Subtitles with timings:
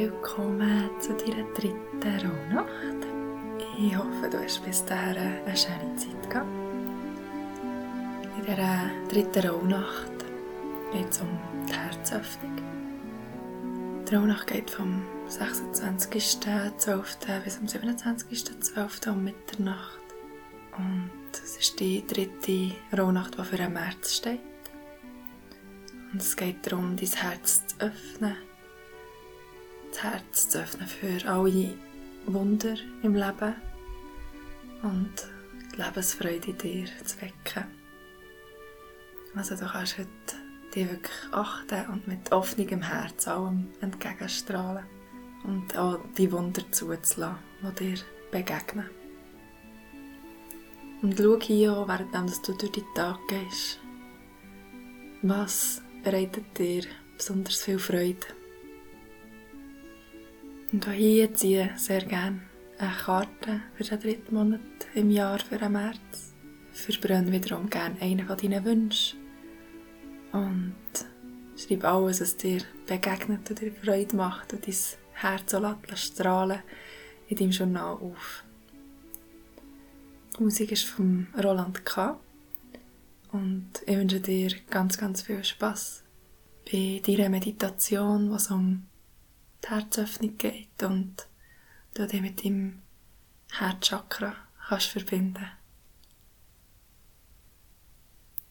[0.00, 3.06] willkommen zu deiner dritten Rauhnacht.
[3.78, 6.48] Ich hoffe, du hast bis dahin eine schöne Zeit gehabt.
[8.38, 10.24] In dieser dritten Rauhnacht
[10.90, 11.28] geht es um
[11.68, 12.56] die Herzöffnung.
[14.08, 17.40] Die Rauhnacht geht vom 26.12.
[17.44, 19.10] bis am 27.12.
[19.10, 20.00] um Mitternacht.
[20.78, 24.40] Und es ist die dritte Rauhnacht, die für den März steht.
[26.10, 28.34] Und es geht darum, dein Herz zu öffnen
[29.90, 31.74] das Herz zu öffnen für alle
[32.26, 33.54] Wunder im Leben
[34.82, 35.12] und
[35.72, 37.64] die Lebensfreude in dir zu wecken.
[39.34, 40.08] Also du kannst heute
[40.74, 44.84] dich wirklich achten und mit offenem Herz allem entgegenstrahlen
[45.44, 47.98] und auch die Wunder zuzulassen, die dir
[48.30, 48.90] begegnen.
[51.02, 53.80] Und schau hier auch, während du durch die Tag gehst,
[55.22, 56.84] was bereitet dir
[57.16, 58.39] besonders viel Freude.
[60.72, 62.42] Und auch hier ziehe ich sehr gerne
[62.78, 64.60] eine Karte für den dritten Monat
[64.94, 66.34] im Jahr für den März.
[66.72, 69.18] Verbrenne wiederum gerne einen von deinen Wünschen.
[70.32, 70.74] Und
[71.56, 74.74] schreib alles, was dir begegnet und dir Freude macht und dein
[75.14, 76.62] Herz so strahlen
[77.28, 78.44] in deinem Journal auf.
[80.38, 82.18] Die Musik ist von Roland K.
[83.32, 86.02] Und ich wünsche dir ganz, ganz viel Spaß
[86.70, 88.86] bei deiner Meditation, was um
[89.64, 91.28] die Herzöffnung geht und
[91.94, 92.82] du dich mit deinem
[93.52, 94.34] Herzchakra
[94.68, 95.46] kannst verbinden.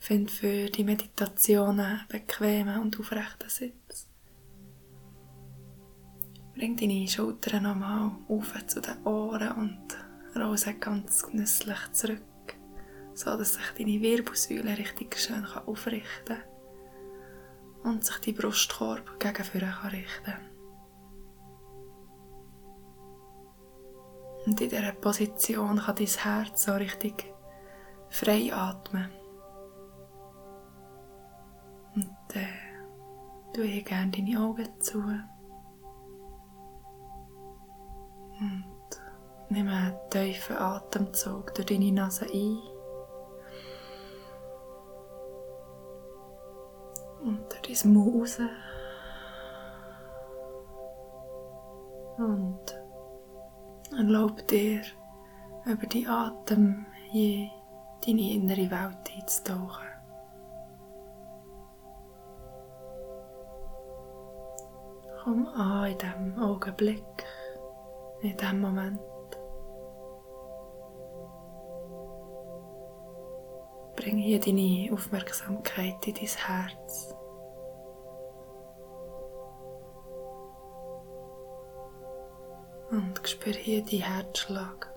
[0.00, 4.08] Find für die Meditationen bequemen und aufrechten Sitz.
[6.54, 9.96] Bring deine Schultern nochmal auf zu den Ohren und
[10.36, 12.20] roll ganz genüsslich zurück,
[13.14, 16.42] so dass sich deine Wirbelsäule richtig schön aufrichten kann
[17.84, 20.51] und sich die Brustkorb gegen vorne richten kann.
[24.44, 27.32] Und in dieser Position kann dein Herz so richtig
[28.08, 29.08] frei atmen.
[31.94, 34.98] Und äh, tue ich gerne deine Augen zu.
[38.40, 39.00] Und
[39.50, 42.58] nimm einen tiefen Atemzug durch deine Nase ein.
[47.24, 48.38] Und durch dein Mund raus.
[52.18, 52.81] Und
[53.96, 54.80] Erlaub dir,
[55.66, 57.50] über die Atem je
[58.04, 59.86] deine innere Welt einzutauchen.
[65.22, 67.24] Komm an in diesem Augenblick,
[68.22, 69.00] in diesem Moment.
[73.94, 77.14] Bring hier deine Aufmerksamkeit in dein Herz.
[82.92, 84.92] Und spür hier die Herzschlag.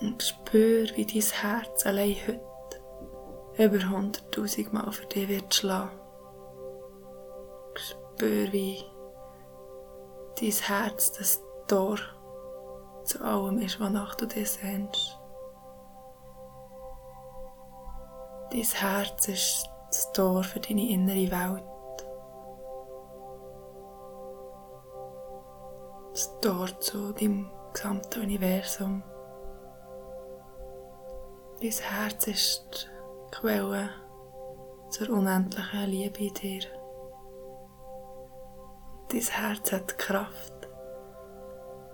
[0.00, 2.40] Und spür, wie dein Herz allein heute
[3.56, 6.00] über 100.000 Mal für dich wird schlagen.
[7.76, 8.84] Spür, wie
[10.40, 11.98] dein Herz das Tor
[13.04, 15.20] zu allem ist, wonach du dich sehnst.
[18.50, 21.73] Dein Herz ist das Tor für deine innere Welt.
[26.14, 29.02] Das Tor zu deinem gesamten Universum.
[31.60, 32.88] Dein Herz ist
[33.26, 33.90] die Quelle
[34.90, 36.62] zur unendlichen Liebe in dir.
[39.08, 40.68] Dein Herz hat die Kraft,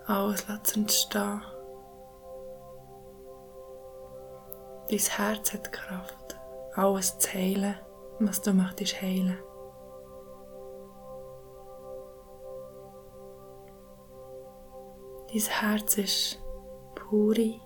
[0.04, 1.42] alles zu entstehen.
[4.91, 6.38] Dein Herz hat die Kraft,
[6.75, 7.76] alles zu heilen,
[8.19, 9.38] was du möchtest heilen.
[15.32, 16.42] Dein Herz ist
[16.97, 17.60] pure,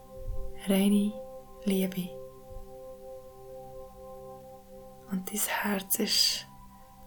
[0.69, 1.15] reine
[1.65, 2.11] Liebe.
[5.11, 6.47] Und dein Herz ist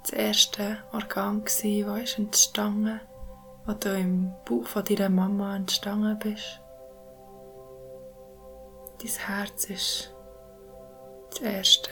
[0.02, 3.00] das erste Organ, das ist entstanden,
[3.68, 6.60] als du im Bauch von deiner Mama entstanden bist.
[9.00, 10.16] Dein Herz ist
[11.30, 11.92] das erste,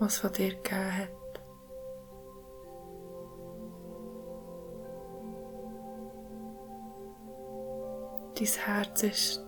[0.00, 1.19] was es von dir gegeben hat.
[8.40, 9.46] Dein Herz ist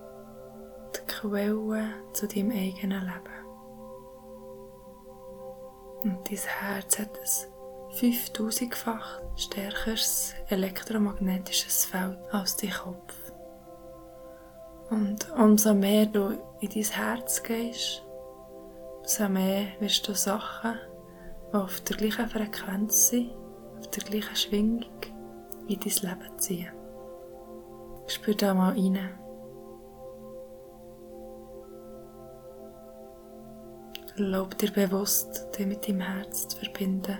[0.95, 3.45] die Quelle zu deinem eigenen Leben.
[6.03, 13.15] Und dein Herz hat ein 5000-fach stärkeres elektromagnetisches Feld als dein Kopf.
[14.91, 18.05] Und umso mehr du in dein Herz gehst,
[18.99, 20.77] umso mehr wirst du Sachen
[21.51, 23.31] die auf der gleichen Frequenz sind,
[23.79, 24.85] auf der gleichen Schwingung,
[25.67, 26.82] in dein Leben ziehen.
[28.07, 28.99] Spür da mal rein.
[34.17, 37.17] Erlaub dir bewusst, dich mit deinem Herz zu verbinden.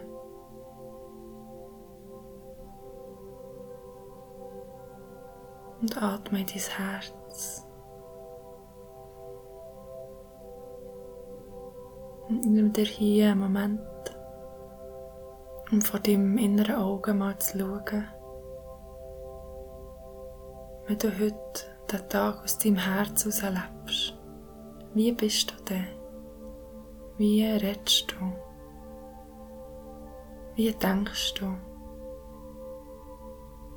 [5.81, 7.67] Und atme in dein Herz.
[12.29, 13.81] Und nimm dir hier einen Moment,
[15.71, 18.05] um vor deinem inneren Auge mal zu schauen,
[20.87, 24.13] wenn du heute den Tag aus deinem Herz heraus.
[24.93, 25.87] Wie bist du denn?
[27.17, 28.33] Wie redest du?
[30.55, 31.55] Wie denkst du?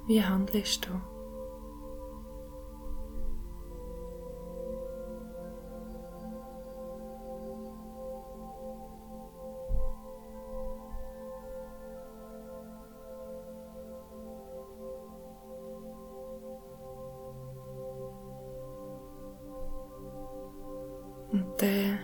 [0.07, 1.16] Wie handelst du?
[21.67, 21.99] Dann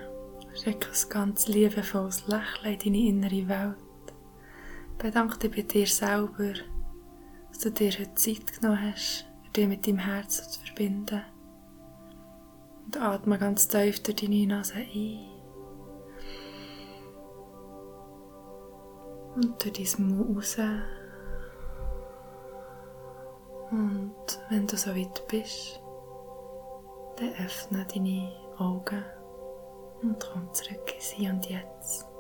[0.55, 3.77] Schick ein ganz liebevolles Lächeln in deine innere Welt.
[4.99, 6.53] Bedanke dich bei dir selber,
[7.49, 9.25] dass du dir heute Zeit genommen hast,
[9.57, 11.23] dich mit deinem Herzen zu verbinden.
[12.85, 15.21] Und atme ganz tief durch deine Nase ein.
[19.35, 20.59] Und durch dein Mund raus.
[23.71, 25.81] Und wenn du so weit bist,
[27.17, 29.03] dann öffne deine Augen
[30.03, 32.12] und komm zurück ins Hier und Jetzt.